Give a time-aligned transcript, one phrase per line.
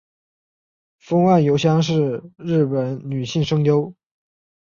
[0.97, 3.93] 峰岸由香里是日本女性声优。